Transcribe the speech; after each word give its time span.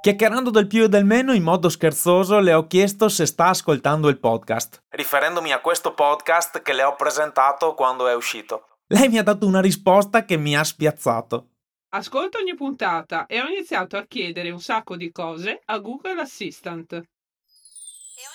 Chiacchierando 0.00 0.50
del 0.50 0.68
più 0.68 0.84
e 0.84 0.88
del 0.88 1.04
meno 1.04 1.32
in 1.32 1.42
modo 1.42 1.68
scherzoso 1.68 2.38
le 2.38 2.54
ho 2.54 2.68
chiesto 2.68 3.08
se 3.08 3.26
sta 3.26 3.48
ascoltando 3.48 4.08
il 4.08 4.20
podcast, 4.20 4.84
riferendomi 4.90 5.50
a 5.50 5.60
questo 5.60 5.92
podcast 5.92 6.62
che 6.62 6.72
le 6.72 6.84
ho 6.84 6.94
presentato 6.94 7.74
quando 7.74 8.06
è 8.06 8.14
uscito. 8.14 8.68
Lei 8.86 9.08
mi 9.08 9.18
ha 9.18 9.24
dato 9.24 9.44
una 9.44 9.60
risposta 9.60 10.24
che 10.24 10.36
mi 10.36 10.56
ha 10.56 10.62
spiazzato. 10.62 11.48
Ascolto 11.90 12.38
ogni 12.38 12.54
puntata 12.54 13.26
e 13.26 13.40
ho 13.40 13.48
iniziato 13.48 13.96
a 13.96 14.04
chiedere 14.06 14.50
un 14.50 14.60
sacco 14.60 14.94
di 14.94 15.10
cose 15.10 15.62
a 15.64 15.78
Google 15.78 16.20
Assistant. 16.20 16.92
E 16.92 16.96
ho 16.96 17.02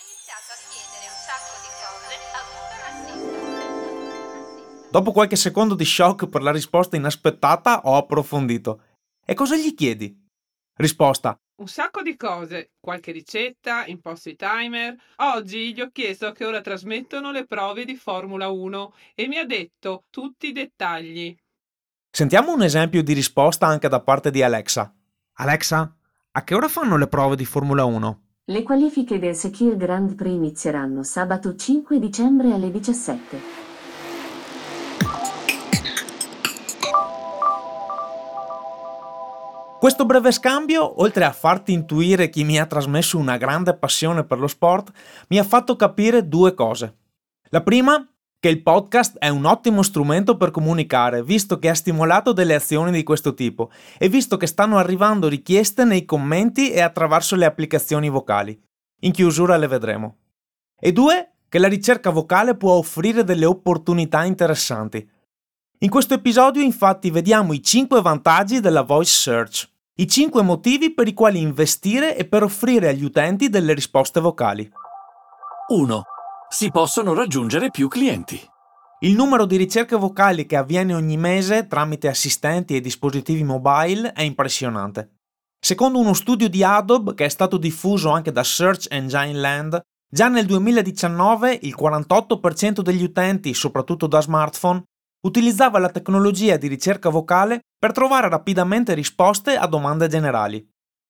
iniziato 0.04 0.52
a 0.52 0.60
chiedere 0.70 1.08
un 1.08 1.16
sacco 1.24 1.56
di 1.64 1.72
cose 1.80 2.16
a 2.34 2.44
Google 2.52 2.84
Assistant. 4.10 4.92
Dopo 4.92 5.12
qualche 5.14 5.38
secondo 5.38 5.76
di 5.76 5.86
shock 5.86 6.28
per 6.28 6.42
la 6.42 6.52
risposta 6.52 6.98
inaspettata 6.98 7.84
ho 7.86 7.96
approfondito. 7.96 8.82
E 9.26 9.34
cosa 9.34 9.56
gli 9.56 9.74
chiedi? 9.74 10.14
Risposta. 10.76 11.38
Un 11.64 11.70
sacco 11.70 12.02
di 12.02 12.18
cose, 12.18 12.72
qualche 12.78 13.14
ricetta, 13.14 13.86
imposti 13.86 14.36
timer. 14.36 14.98
Oggi 15.20 15.74
gli 15.74 15.80
ho 15.80 15.92
chiesto 15.94 16.34
che 16.34 16.44
ora 16.44 16.60
trasmettono 16.60 17.32
le 17.32 17.46
prove 17.46 17.86
di 17.86 17.96
Formula 17.96 18.50
1 18.50 18.94
e 19.16 19.28
mi 19.30 19.38
ha 19.38 19.46
detto 19.46 20.04
tutti 20.10 20.48
i 20.48 20.52
dettagli. 20.52 21.34
Sentiamo 22.12 22.52
un 22.52 22.64
esempio 22.64 23.02
di 23.02 23.14
risposta 23.14 23.66
anche 23.66 23.88
da 23.88 24.02
parte 24.02 24.30
di 24.30 24.44
Alexa. 24.44 24.94
Alexa, 25.36 25.96
a 26.32 26.44
che 26.44 26.54
ora 26.54 26.68
fanno 26.68 26.98
le 26.98 27.08
prove 27.08 27.38
di 27.38 27.46
Formula 27.46 27.86
1? 27.86 28.22
Le 28.44 28.64
qualifiche 28.64 29.18
del 29.18 29.34
Sekir 29.34 29.78
Grand 29.78 30.16
Prix 30.16 30.34
inizieranno 30.34 31.02
sabato 31.02 31.56
5 31.56 31.98
dicembre 31.98 32.52
alle 32.52 32.72
17. 32.72 33.63
Questo 39.84 40.06
breve 40.06 40.32
scambio, 40.32 41.02
oltre 41.02 41.26
a 41.26 41.34
farti 41.34 41.74
intuire 41.74 42.30
chi 42.30 42.46
mi 42.46 42.58
ha 42.58 42.66
trasmesso 42.66 43.18
una 43.18 43.36
grande 43.36 43.76
passione 43.76 44.24
per 44.24 44.40
lo 44.40 44.48
sport, 44.48 44.94
mi 45.28 45.38
ha 45.38 45.44
fatto 45.44 45.76
capire 45.76 46.30
due 46.30 46.54
cose. 46.54 47.00
La 47.50 47.62
prima, 47.64 48.10
che 48.40 48.48
il 48.48 48.64
podcast 48.64 49.18
è 49.18 49.28
un 49.28 49.44
ottimo 49.44 49.82
strumento 49.82 50.38
per 50.38 50.52
comunicare, 50.52 51.22
visto 51.22 51.60
che 51.60 51.68
ha 51.68 51.76
stimolato 51.76 52.32
delle 52.32 52.56
azioni 52.56 52.92
di 52.92 53.04
questo 53.04 53.34
tipo 53.34 53.72
e 53.98 54.08
visto 54.08 54.38
che 54.38 54.48
stanno 54.48 54.78
arrivando 54.78 55.28
richieste 55.28 55.84
nei 55.84 56.06
commenti 56.06 56.72
e 56.72 56.80
attraverso 56.80 57.36
le 57.36 57.44
applicazioni 57.44 58.08
vocali. 58.08 58.58
In 59.02 59.12
chiusura 59.12 59.58
le 59.58 59.68
vedremo. 59.68 60.16
E 60.80 60.94
due, 60.94 61.34
che 61.50 61.60
la 61.60 61.68
ricerca 61.68 62.10
vocale 62.10 62.56
può 62.56 62.72
offrire 62.72 63.26
delle 63.26 63.44
opportunità 63.44 64.24
interessanti. 64.24 65.06
In 65.80 65.90
questo 65.90 66.14
episodio 66.14 66.62
infatti 66.62 67.12
vediamo 67.12 67.52
i 67.52 67.62
5 67.62 68.02
vantaggi 68.02 68.62
della 68.62 68.84
voice 68.84 69.12
search. 69.12 69.72
I 69.96 70.08
5 70.08 70.42
motivi 70.42 70.92
per 70.92 71.08
i 71.08 71.14
quali 71.14 71.40
investire 71.40 72.18
e 72.18 72.26
per 72.26 72.42
offrire 72.42 72.88
agli 72.88 73.04
utenti 73.04 73.48
delle 73.50 73.76
risposte 73.76 74.20
vocali. 74.20 74.68
1. 75.68 76.02
Si 76.50 76.72
possono 76.72 77.14
raggiungere 77.14 77.70
più 77.70 77.88
clienti. 77.90 78.42
Il 79.02 79.14
numero 79.14 79.46
di 79.46 79.56
ricerche 79.56 79.96
vocali 79.96 80.48
che 80.48 80.56
avviene 80.56 80.96
ogni 80.96 81.16
mese 81.16 81.68
tramite 81.68 82.08
assistenti 82.08 82.76
e 82.76 82.82
dispositivi 82.82 83.44
mobile 83.44 84.14
è 84.14 84.24
impressionante. 84.24 85.18
Secondo 85.60 86.00
uno 86.00 86.14
studio 86.14 86.50
di 86.50 86.64
Adobe 86.64 87.14
che 87.14 87.26
è 87.26 87.30
stato 87.30 87.58
diffuso 87.58 88.10
anche 88.10 88.32
da 88.32 88.44
Search 88.44 88.88
Engine 88.90 89.34
Land, 89.34 89.80
già 90.10 90.28
nel 90.28 90.48
2019 90.48 91.60
il 91.62 91.76
48% 91.80 92.80
degli 92.82 93.04
utenti, 93.04 93.54
soprattutto 93.54 94.08
da 94.08 94.22
smartphone, 94.22 94.86
utilizzava 95.26 95.80
la 95.80 95.90
tecnologia 95.90 96.58
di 96.58 96.68
ricerca 96.68 97.10
vocale 97.10 97.62
per 97.78 97.92
trovare 97.92 98.30
rapidamente 98.30 98.94
risposte 98.94 99.56
a 99.56 99.68
domande 99.68 100.08
generali. 100.08 100.66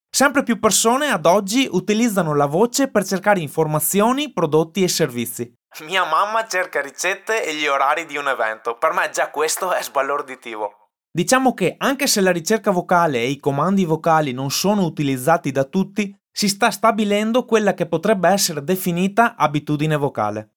Sempre 0.09 0.43
più 0.43 0.59
persone 0.59 1.07
ad 1.07 1.25
oggi 1.25 1.67
utilizzano 1.71 2.35
la 2.35 2.45
voce 2.45 2.87
per 2.87 3.03
cercare 3.03 3.39
informazioni, 3.39 4.31
prodotti 4.31 4.83
e 4.83 4.87
servizi. 4.87 5.51
Mia 5.81 6.05
mamma 6.05 6.45
cerca 6.45 6.81
ricette 6.81 7.43
e 7.43 7.55
gli 7.55 7.65
orari 7.65 8.05
di 8.05 8.17
un 8.17 8.27
evento. 8.27 8.77
Per 8.77 8.93
me 8.93 9.09
già 9.11 9.31
questo 9.31 9.73
è 9.73 9.81
sbalorditivo. 9.81 10.89
Diciamo 11.11 11.55
che 11.55 11.75
anche 11.79 12.05
se 12.05 12.21
la 12.21 12.31
ricerca 12.31 12.69
vocale 12.69 13.19
e 13.19 13.29
i 13.29 13.39
comandi 13.39 13.85
vocali 13.85 14.33
non 14.33 14.51
sono 14.51 14.83
utilizzati 14.83 15.51
da 15.51 15.63
tutti, 15.63 16.15
si 16.31 16.47
sta 16.47 16.69
stabilendo 16.69 17.45
quella 17.45 17.73
che 17.73 17.87
potrebbe 17.87 18.29
essere 18.29 18.63
definita 18.63 19.35
abitudine 19.35 19.95
vocale. 19.95 20.52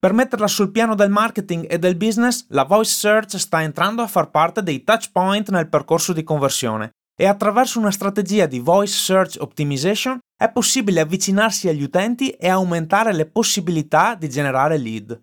Per 0.00 0.14
metterla 0.14 0.46
sul 0.46 0.70
piano 0.70 0.94
del 0.94 1.10
marketing 1.10 1.66
e 1.68 1.78
del 1.78 1.94
business, 1.94 2.46
la 2.48 2.64
voice 2.64 2.90
search 2.90 3.36
sta 3.36 3.60
entrando 3.60 4.00
a 4.00 4.06
far 4.06 4.30
parte 4.30 4.62
dei 4.62 4.82
touch 4.82 5.10
point 5.12 5.50
nel 5.50 5.68
percorso 5.68 6.14
di 6.14 6.22
conversione 6.22 6.92
e 7.14 7.26
attraverso 7.26 7.78
una 7.78 7.90
strategia 7.90 8.46
di 8.46 8.60
voice 8.60 8.94
search 8.94 9.36
optimization 9.40 10.18
è 10.34 10.50
possibile 10.50 11.00
avvicinarsi 11.00 11.68
agli 11.68 11.82
utenti 11.82 12.30
e 12.30 12.48
aumentare 12.48 13.12
le 13.12 13.26
possibilità 13.26 14.14
di 14.14 14.30
generare 14.30 14.78
lead. 14.78 15.22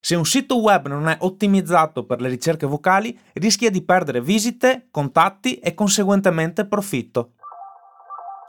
Se 0.00 0.14
un 0.14 0.24
sito 0.24 0.60
web 0.60 0.86
non 0.86 1.08
è 1.08 1.16
ottimizzato 1.18 2.06
per 2.06 2.20
le 2.20 2.28
ricerche 2.28 2.66
vocali, 2.66 3.18
rischia 3.32 3.68
di 3.68 3.82
perdere 3.82 4.20
visite, 4.20 4.86
contatti 4.92 5.56
e 5.56 5.74
conseguentemente 5.74 6.68
profitto. 6.68 7.32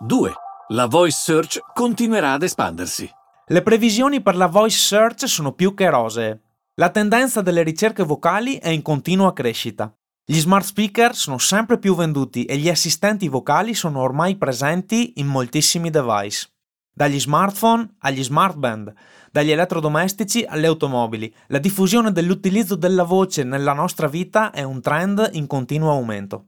2. 0.02 0.32
La 0.68 0.86
voice 0.86 1.18
search 1.18 1.60
continuerà 1.74 2.34
ad 2.34 2.44
espandersi. 2.44 3.10
Le 3.48 3.62
previsioni 3.62 4.24
per 4.24 4.36
la 4.36 4.48
voice 4.48 4.76
search 4.76 5.28
sono 5.28 5.52
più 5.52 5.76
che 5.76 5.88
rosee. 5.88 6.42
La 6.80 6.90
tendenza 6.90 7.44
delle 7.44 7.62
ricerche 7.62 8.02
vocali 8.02 8.56
è 8.56 8.70
in 8.70 8.82
continua 8.82 9.34
crescita. 9.34 9.96
Gli 10.26 10.40
smart 10.40 10.66
speaker 10.66 11.14
sono 11.14 11.38
sempre 11.38 11.78
più 11.78 11.94
venduti 11.94 12.46
e 12.46 12.58
gli 12.58 12.70
assistenti 12.70 13.28
vocali 13.28 13.76
sono 13.76 14.02
ormai 14.02 14.36
presenti 14.38 15.14
in 15.18 15.28
moltissimi 15.28 15.92
device. 15.92 16.50
Dagli 16.92 17.20
smartphone 17.20 17.98
agli 18.00 18.24
smart 18.24 18.56
band, 18.58 18.92
dagli 19.32 19.52
elettrodomestici 19.52 20.44
alle 20.44 20.66
automobili, 20.66 21.32
la 21.50 21.60
diffusione 21.60 22.12
dell'utilizzo 22.12 22.74
della 22.74 23.04
voce 23.04 23.44
nella 23.44 23.74
nostra 23.74 24.08
vita 24.08 24.50
è 24.50 24.64
un 24.64 24.82
trend 24.82 25.30
in 25.34 25.46
continuo 25.46 25.92
aumento. 25.92 26.46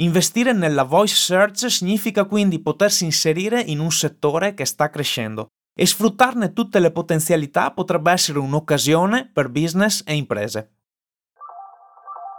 Investire 0.00 0.52
nella 0.52 0.82
voice 0.82 1.14
search 1.14 1.70
significa 1.70 2.24
quindi 2.24 2.58
potersi 2.58 3.04
inserire 3.04 3.60
in 3.60 3.78
un 3.78 3.92
settore 3.92 4.54
che 4.54 4.64
sta 4.64 4.90
crescendo 4.90 5.50
e 5.74 5.86
sfruttarne 5.86 6.52
tutte 6.52 6.78
le 6.78 6.92
potenzialità 6.92 7.72
potrebbe 7.72 8.12
essere 8.12 8.38
un'occasione 8.38 9.30
per 9.32 9.48
business 9.48 10.02
e 10.06 10.14
imprese. 10.14 10.70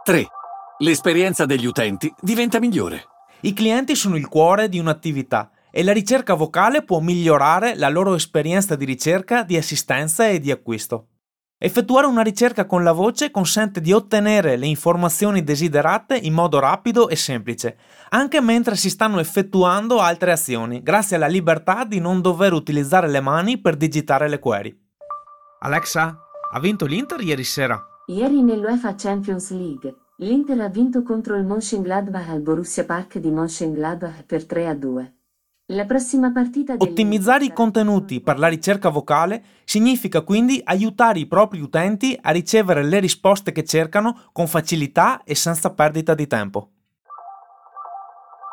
3. 0.03 0.25
L'esperienza 0.79 1.45
degli 1.45 1.65
utenti 1.65 2.13
diventa 2.21 2.59
migliore. 2.59 3.03
I 3.41 3.53
clienti 3.53 3.95
sono 3.95 4.15
il 4.15 4.27
cuore 4.27 4.69
di 4.69 4.79
un'attività 4.79 5.51
e 5.71 5.83
la 5.83 5.91
ricerca 5.91 6.33
vocale 6.33 6.83
può 6.83 6.99
migliorare 6.99 7.75
la 7.75 7.89
loro 7.89 8.15
esperienza 8.15 8.75
di 8.75 8.85
ricerca, 8.85 9.43
di 9.43 9.57
assistenza 9.57 10.27
e 10.27 10.39
di 10.39 10.51
acquisto. 10.51 11.07
Effettuare 11.57 12.05
una 12.05 12.21
ricerca 12.21 12.65
con 12.65 12.83
la 12.83 12.91
voce 12.91 13.31
consente 13.31 13.79
di 13.79 13.93
ottenere 13.93 14.57
le 14.57 14.65
informazioni 14.65 15.43
desiderate 15.43 16.17
in 16.17 16.33
modo 16.33 16.59
rapido 16.59 17.07
e 17.07 17.15
semplice, 17.15 17.77
anche 18.09 18.41
mentre 18.41 18.75
si 18.75 18.89
stanno 18.89 19.19
effettuando 19.19 19.99
altre 19.99 20.33
azioni, 20.33 20.81
grazie 20.81 21.15
alla 21.15 21.27
libertà 21.27 21.85
di 21.85 21.99
non 21.99 22.21
dover 22.21 22.51
utilizzare 22.51 23.07
le 23.07 23.21
mani 23.21 23.59
per 23.59 23.77
digitare 23.77 24.27
le 24.27 24.39
query. 24.39 24.77
Alexa, 25.59 26.19
ha 26.51 26.59
vinto 26.59 26.85
l'Inter 26.85 27.21
ieri 27.21 27.45
sera? 27.45 27.81
Ieri 28.07 28.41
nell'UEFA 28.41 28.93
Champions 28.95 29.51
League, 29.51 29.95
L'Inter 30.19 30.61
ha 30.61 30.69
vinto 30.69 31.03
contro 31.03 31.35
il 31.35 31.43
Mönchengladbach 31.43 32.29
al 32.29 32.39
Borussia 32.39 32.85
Park 32.85 33.17
di 33.17 33.31
Mönchengladbach 33.31 34.23
per 34.25 34.45
3 34.45 34.67
a 34.67 34.73
2. 34.73 35.14
Ottimizzare 36.77 37.45
i 37.45 37.51
contenuti 37.51 38.21
per 38.21 38.37
la 38.37 38.47
ricerca 38.47 38.89
vocale 38.89 39.43
significa 39.63 40.21
quindi 40.21 40.61
aiutare 40.63 41.17
i 41.17 41.25
propri 41.25 41.59
utenti 41.59 42.15
a 42.21 42.29
ricevere 42.29 42.83
le 42.83 42.99
risposte 42.99 43.51
che 43.51 43.63
cercano 43.63 44.25
con 44.31 44.45
facilità 44.45 45.23
e 45.23 45.33
senza 45.33 45.73
perdita 45.73 46.13
di 46.13 46.27
tempo. 46.27 46.69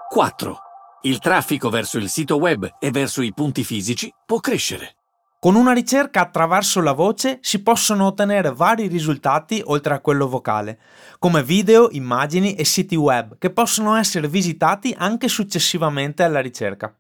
4. 0.09 0.57
Il 1.03 1.19
traffico 1.19 1.69
verso 1.69 1.99
il 1.99 2.09
sito 2.09 2.37
web 2.37 2.77
e 2.79 2.91
verso 2.91 3.21
i 3.21 3.35
punti 3.35 3.63
fisici 3.63 4.11
può 4.25 4.41
crescere. 4.41 4.97
Con 5.39 5.55
una 5.55 5.73
ricerca 5.73 6.21
attraverso 6.21 6.81
la 6.81 6.93
voce 6.93 7.41
si 7.43 7.63
possono 7.63 8.07
ottenere 8.07 8.53
vari 8.53 8.87
risultati 8.87 9.61
oltre 9.65 9.93
a 9.93 10.01
quello 10.01 10.29
vocale, 10.29 10.79
come 11.19 11.43
video, 11.43 11.89
immagini 11.91 12.55
e 12.55 12.65
siti 12.65 12.95
web 12.95 13.37
che 13.39 13.51
possono 13.51 13.97
essere 13.97 14.29
visitati 14.29 14.95
anche 14.97 15.29
successivamente 15.29 16.23
alla 16.23 16.41
ricerca. 16.41 16.97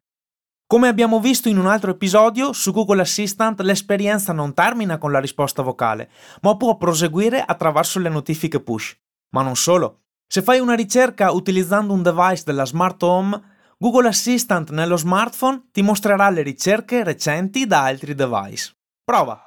Come 0.72 0.88
abbiamo 0.88 1.20
visto 1.20 1.50
in 1.50 1.58
un 1.58 1.66
altro 1.66 1.90
episodio, 1.90 2.54
su 2.54 2.72
Google 2.72 3.02
Assistant 3.02 3.60
l'esperienza 3.60 4.32
non 4.32 4.54
termina 4.54 4.96
con 4.96 5.12
la 5.12 5.20
risposta 5.20 5.60
vocale, 5.60 6.08
ma 6.40 6.56
può 6.56 6.78
proseguire 6.78 7.44
attraverso 7.46 7.98
le 7.98 8.08
notifiche 8.08 8.58
push. 8.58 8.96
Ma 9.32 9.42
non 9.42 9.54
solo. 9.54 10.04
Se 10.26 10.40
fai 10.40 10.60
una 10.60 10.72
ricerca 10.72 11.30
utilizzando 11.30 11.92
un 11.92 12.02
device 12.02 12.44
della 12.46 12.64
smart 12.64 13.02
home, 13.02 13.38
Google 13.76 14.08
Assistant 14.08 14.70
nello 14.70 14.96
smartphone 14.96 15.68
ti 15.72 15.82
mostrerà 15.82 16.30
le 16.30 16.40
ricerche 16.40 17.04
recenti 17.04 17.66
da 17.66 17.82
altri 17.82 18.14
device. 18.14 18.74
Prova! 19.04 19.38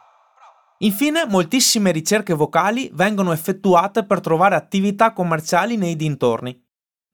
Infine, 0.77 1.25
moltissime 1.25 1.89
ricerche 1.89 2.35
vocali 2.35 2.91
vengono 2.93 3.31
effettuate 3.31 4.05
per 4.05 4.19
trovare 4.19 4.53
attività 4.53 5.11
commerciali 5.11 5.75
nei 5.75 5.95
dintorni. 5.95 6.64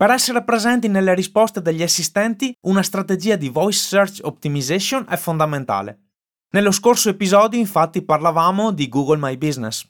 Per 0.02 0.10
essere 0.10 0.44
presenti 0.44 0.88
nelle 0.88 1.14
risposte 1.14 1.62
degli 1.62 1.84
assistenti, 1.84 2.52
una 2.62 2.82
strategia 2.82 3.36
di 3.36 3.50
voice 3.50 3.78
search 3.78 4.20
optimization 4.24 5.06
è 5.08 5.16
fondamentale. 5.16 6.06
Nello 6.54 6.72
scorso 6.72 7.10
episodio, 7.10 7.60
infatti, 7.60 8.02
parlavamo 8.02 8.72
di 8.72 8.90
Google 8.90 9.20
My 9.20 9.38
Business. 9.38 9.88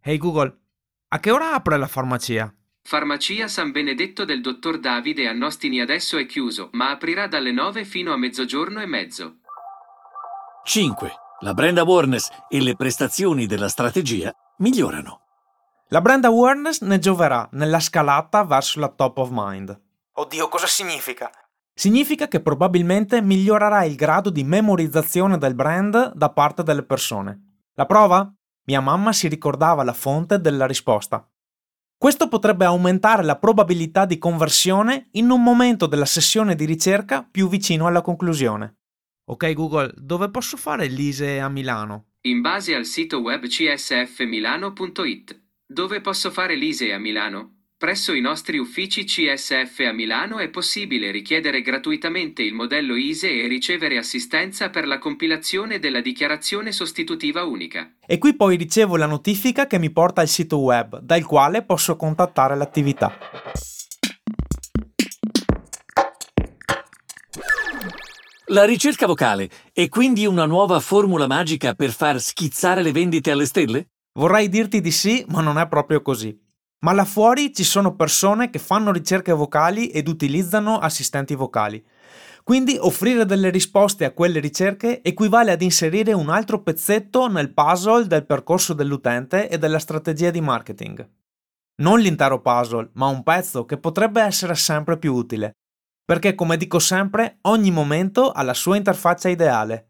Hey 0.00 0.18
Google, 0.18 0.56
a 1.08 1.18
che 1.18 1.32
ora 1.32 1.54
apre 1.54 1.78
la 1.78 1.88
farmacia? 1.88 2.54
Farmacia 2.84 3.48
San 3.48 3.72
Benedetto 3.72 4.24
del 4.24 4.40
dottor 4.40 4.78
Davide 4.78 5.26
a 5.26 5.32
Nostini 5.32 5.80
adesso 5.80 6.16
è 6.16 6.26
chiuso, 6.26 6.68
ma 6.74 6.90
aprirà 6.90 7.26
dalle 7.26 7.50
9 7.50 7.84
fino 7.84 8.12
a 8.12 8.16
mezzogiorno 8.16 8.80
e 8.80 8.86
mezzo. 8.86 9.38
5. 10.62 11.12
La 11.40 11.54
brand 11.54 11.78
awareness 11.78 12.30
e 12.48 12.62
le 12.62 12.76
prestazioni 12.76 13.46
della 13.46 13.68
strategia 13.68 14.32
migliorano. 14.58 15.29
La 15.92 16.00
brand 16.00 16.24
awareness 16.24 16.82
ne 16.82 17.00
gioverà 17.00 17.48
nella 17.54 17.80
scalata 17.80 18.44
verso 18.44 18.78
la 18.78 18.86
top 18.86 19.18
of 19.18 19.30
mind. 19.32 19.76
Oddio, 20.12 20.46
cosa 20.46 20.68
significa? 20.68 21.28
Significa 21.74 22.28
che 22.28 22.40
probabilmente 22.40 23.20
migliorerà 23.20 23.82
il 23.82 23.96
grado 23.96 24.30
di 24.30 24.44
memorizzazione 24.44 25.36
del 25.36 25.56
brand 25.56 26.12
da 26.14 26.30
parte 26.30 26.62
delle 26.62 26.84
persone. 26.84 27.62
La 27.74 27.86
prova? 27.86 28.32
Mia 28.66 28.80
mamma 28.80 29.12
si 29.12 29.26
ricordava 29.26 29.82
la 29.82 29.92
fonte 29.92 30.40
della 30.40 30.66
risposta. 30.66 31.28
Questo 31.96 32.28
potrebbe 32.28 32.66
aumentare 32.66 33.24
la 33.24 33.36
probabilità 33.36 34.04
di 34.04 34.16
conversione 34.16 35.08
in 35.12 35.28
un 35.28 35.42
momento 35.42 35.86
della 35.86 36.04
sessione 36.04 36.54
di 36.54 36.66
ricerca 36.66 37.26
più 37.28 37.48
vicino 37.48 37.88
alla 37.88 38.00
conclusione. 38.00 38.76
Ok 39.24 39.52
Google, 39.54 39.92
dove 39.96 40.30
posso 40.30 40.56
fare 40.56 40.86
l'ISE 40.86 41.40
a 41.40 41.48
Milano? 41.48 42.10
In 42.26 42.42
base 42.42 42.76
al 42.76 42.84
sito 42.84 43.18
web 43.18 43.44
csfmilano.it. 43.44 45.39
Dove 45.72 46.00
posso 46.00 46.32
fare 46.32 46.56
l'ISE 46.56 46.92
a 46.92 46.98
Milano? 46.98 47.66
Presso 47.78 48.12
i 48.12 48.20
nostri 48.20 48.58
uffici 48.58 49.04
CSF 49.04 49.78
a 49.88 49.92
Milano 49.92 50.38
è 50.40 50.48
possibile 50.48 51.12
richiedere 51.12 51.62
gratuitamente 51.62 52.42
il 52.42 52.54
modello 52.54 52.96
ISE 52.96 53.44
e 53.44 53.46
ricevere 53.46 53.96
assistenza 53.96 54.68
per 54.70 54.84
la 54.88 54.98
compilazione 54.98 55.78
della 55.78 56.00
dichiarazione 56.00 56.72
sostitutiva 56.72 57.44
unica. 57.44 57.88
E 58.04 58.18
qui 58.18 58.34
poi 58.34 58.56
ricevo 58.56 58.96
la 58.96 59.06
notifica 59.06 59.68
che 59.68 59.78
mi 59.78 59.92
porta 59.92 60.22
al 60.22 60.26
sito 60.26 60.58
web, 60.58 60.98
dal 60.98 61.24
quale 61.24 61.62
posso 61.62 61.94
contattare 61.94 62.56
l'attività. 62.56 63.16
La 68.46 68.64
ricerca 68.64 69.06
vocale 69.06 69.48
è 69.72 69.88
quindi 69.88 70.26
una 70.26 70.46
nuova 70.46 70.80
formula 70.80 71.28
magica 71.28 71.74
per 71.74 71.92
far 71.92 72.20
schizzare 72.20 72.82
le 72.82 72.90
vendite 72.90 73.30
alle 73.30 73.46
stelle? 73.46 73.90
Vorrei 74.12 74.48
dirti 74.48 74.80
di 74.80 74.90
sì, 74.90 75.24
ma 75.28 75.40
non 75.40 75.58
è 75.58 75.68
proprio 75.68 76.02
così. 76.02 76.38
Ma 76.80 76.92
là 76.92 77.04
fuori 77.04 77.54
ci 77.54 77.62
sono 77.62 77.94
persone 77.94 78.50
che 78.50 78.58
fanno 78.58 78.90
ricerche 78.90 79.32
vocali 79.32 79.88
ed 79.88 80.08
utilizzano 80.08 80.78
assistenti 80.78 81.34
vocali. 81.34 81.84
Quindi 82.42 82.76
offrire 82.80 83.26
delle 83.26 83.50
risposte 83.50 84.04
a 84.04 84.12
quelle 84.12 84.40
ricerche 84.40 85.02
equivale 85.02 85.52
ad 85.52 85.62
inserire 85.62 86.12
un 86.12 86.30
altro 86.30 86.62
pezzetto 86.62 87.28
nel 87.28 87.52
puzzle 87.52 88.06
del 88.06 88.26
percorso 88.26 88.72
dell'utente 88.72 89.48
e 89.48 89.58
della 89.58 89.78
strategia 89.78 90.30
di 90.30 90.40
marketing. 90.40 91.08
Non 91.82 92.00
l'intero 92.00 92.40
puzzle, 92.40 92.90
ma 92.94 93.06
un 93.06 93.22
pezzo 93.22 93.64
che 93.66 93.78
potrebbe 93.78 94.22
essere 94.22 94.54
sempre 94.54 94.98
più 94.98 95.14
utile. 95.14 95.52
Perché, 96.04 96.34
come 96.34 96.56
dico 96.56 96.78
sempre, 96.78 97.38
ogni 97.42 97.70
momento 97.70 98.32
ha 98.32 98.42
la 98.42 98.54
sua 98.54 98.76
interfaccia 98.76 99.28
ideale. 99.28 99.88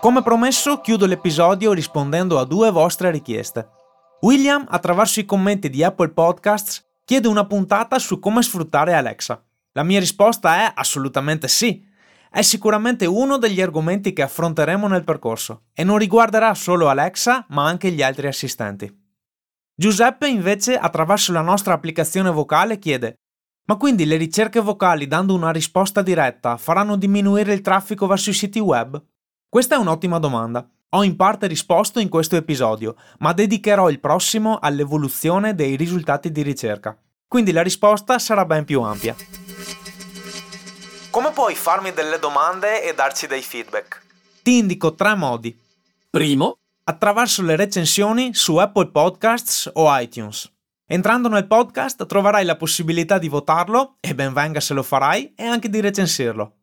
Come 0.00 0.22
promesso, 0.22 0.80
chiudo 0.80 1.04
l'episodio 1.04 1.74
rispondendo 1.74 2.38
a 2.38 2.46
due 2.46 2.70
vostre 2.70 3.10
richieste. 3.10 3.68
William, 4.22 4.64
attraverso 4.66 5.20
i 5.20 5.26
commenti 5.26 5.68
di 5.68 5.84
Apple 5.84 6.08
Podcasts, 6.08 6.82
chiede 7.04 7.28
una 7.28 7.44
puntata 7.44 7.98
su 7.98 8.18
come 8.18 8.42
sfruttare 8.42 8.94
Alexa. 8.94 9.44
La 9.72 9.82
mia 9.82 10.00
risposta 10.00 10.56
è 10.56 10.72
assolutamente 10.74 11.48
sì. 11.48 11.86
È 12.30 12.40
sicuramente 12.40 13.04
uno 13.04 13.36
degli 13.36 13.60
argomenti 13.60 14.14
che 14.14 14.22
affronteremo 14.22 14.88
nel 14.88 15.04
percorso 15.04 15.64
e 15.74 15.84
non 15.84 15.98
riguarderà 15.98 16.54
solo 16.54 16.88
Alexa, 16.88 17.44
ma 17.50 17.66
anche 17.66 17.90
gli 17.90 18.02
altri 18.02 18.26
assistenti. 18.26 18.90
Giuseppe 19.74 20.28
invece, 20.28 20.78
attraverso 20.78 21.30
la 21.32 21.42
nostra 21.42 21.74
applicazione 21.74 22.30
vocale, 22.30 22.78
chiede 22.78 23.16
ma 23.70 23.76
quindi 23.76 24.04
le 24.04 24.16
ricerche 24.16 24.58
vocali 24.58 25.06
dando 25.06 25.32
una 25.32 25.52
risposta 25.52 26.02
diretta 26.02 26.56
faranno 26.56 26.96
diminuire 26.96 27.52
il 27.52 27.60
traffico 27.60 28.08
verso 28.08 28.30
i 28.30 28.32
siti 28.32 28.58
web? 28.58 29.00
Questa 29.50 29.74
è 29.74 29.78
un'ottima 29.78 30.20
domanda. 30.20 30.64
Ho 30.90 31.02
in 31.02 31.16
parte 31.16 31.48
risposto 31.48 31.98
in 31.98 32.08
questo 32.08 32.36
episodio, 32.36 32.94
ma 33.18 33.32
dedicherò 33.32 33.90
il 33.90 33.98
prossimo 33.98 34.60
all'evoluzione 34.60 35.56
dei 35.56 35.74
risultati 35.74 36.30
di 36.30 36.42
ricerca. 36.42 36.96
Quindi 37.26 37.50
la 37.50 37.64
risposta 37.64 38.20
sarà 38.20 38.44
ben 38.44 38.64
più 38.64 38.80
ampia. 38.80 39.16
Come 41.10 41.32
puoi 41.32 41.56
farmi 41.56 41.92
delle 41.92 42.20
domande 42.20 42.88
e 42.88 42.94
darci 42.94 43.26
dei 43.26 43.42
feedback? 43.42 44.00
Ti 44.40 44.58
indico 44.58 44.94
tre 44.94 45.16
modi. 45.16 45.60
Primo, 46.08 46.58
attraverso 46.84 47.42
le 47.42 47.56
recensioni 47.56 48.32
su 48.32 48.54
Apple 48.54 48.92
Podcasts 48.92 49.68
o 49.72 49.88
iTunes. 49.98 50.48
Entrando 50.86 51.28
nel 51.28 51.48
podcast 51.48 52.06
troverai 52.06 52.44
la 52.44 52.56
possibilità 52.56 53.18
di 53.18 53.28
votarlo, 53.28 53.96
e 53.98 54.14
ben 54.14 54.32
venga 54.32 54.60
se 54.60 54.74
lo 54.74 54.84
farai, 54.84 55.34
e 55.34 55.44
anche 55.44 55.68
di 55.68 55.80
recensirlo. 55.80 56.54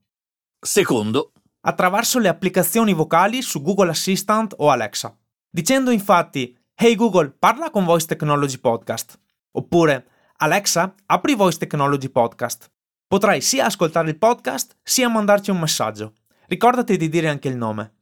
Secondo, 0.57 1.33
attraverso 1.67 2.17
le 2.19 2.29
applicazioni 2.29 2.93
vocali 2.93 3.41
su 3.41 3.61
Google 3.61 3.89
Assistant 3.89 4.53
o 4.57 4.69
Alexa, 4.69 5.13
dicendo 5.49 5.91
infatti 5.91 6.57
Hey 6.73 6.95
Google, 6.95 7.35
parla 7.37 7.69
con 7.71 7.83
Voice 7.83 8.05
Technology 8.05 8.57
Podcast. 8.57 9.19
Oppure 9.51 10.07
Alexa, 10.37 10.95
apri 11.07 11.35
Voice 11.35 11.57
Technology 11.57 12.07
Podcast. 12.07 12.71
Potrai 13.05 13.41
sia 13.41 13.65
ascoltare 13.65 14.09
il 14.09 14.17
podcast 14.17 14.77
sia 14.81 15.09
mandarci 15.09 15.51
un 15.51 15.59
messaggio. 15.59 16.13
Ricordati 16.47 16.95
di 16.95 17.09
dire 17.09 17.27
anche 17.27 17.49
il 17.49 17.57
nome. 17.57 17.95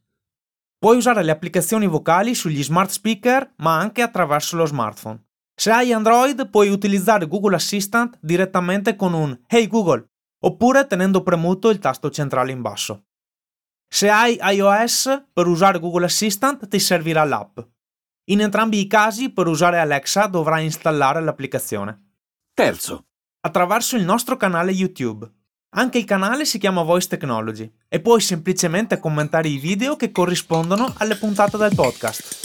Puoi 0.78 0.98
usare 0.98 1.24
le 1.24 1.32
applicazioni 1.32 1.88
vocali 1.88 2.36
sugli 2.36 2.62
smart 2.62 2.92
speaker 2.92 3.54
ma 3.58 3.80
anche 3.80 4.04
attraverso 4.04 4.58
lo 4.58 4.66
smartphone. 4.68 5.24
Se 5.56 5.72
hai 5.72 5.92
Android 5.92 6.50
puoi 6.50 6.70
utilizzare 6.70 7.28
Google 7.28 7.56
Assistant 7.56 8.20
direttamente 8.22 8.96
con 8.96 9.14
un 9.14 9.36
Hey 9.48 9.66
Google 9.68 10.06
oppure 10.44 10.86
tenendo 10.86 11.24
premuto 11.24 11.72
il 11.72 11.80
tasto 11.80 12.12
centrale 12.12 12.52
in 12.52 12.62
basso. 12.62 13.06
Se 13.88 14.10
hai 14.10 14.38
iOS, 14.42 15.26
per 15.32 15.48
usare 15.48 15.80
Google 15.80 16.06
Assistant 16.06 16.68
ti 16.68 16.80
servirà 16.80 17.24
l'app. 17.24 17.60
In 18.26 18.42
entrambi 18.42 18.80
i 18.80 18.88
casi, 18.88 19.32
per 19.32 19.48
usare 19.48 19.80
Alexa 19.80 20.28
dovrai 20.28 20.64
installare 20.64 21.22
l'applicazione. 21.22 22.14
terzo, 22.54 23.06
Attraverso 23.46 23.96
il 23.96 24.04
nostro 24.04 24.38
canale 24.38 24.72
YouTube. 24.72 25.30
Anche 25.76 26.00
il 26.00 26.06
canale 26.06 26.46
si 26.46 26.58
chiama 26.58 26.82
Voice 26.82 27.08
Technology 27.08 27.72
e 27.88 28.00
puoi 28.00 28.20
semplicemente 28.20 28.98
commentare 28.98 29.50
i 29.50 29.58
video 29.58 29.96
che 29.96 30.12
corrispondono 30.12 30.92
alle 30.98 31.16
puntate 31.16 31.58
del 31.58 31.76
podcast. 31.76 32.45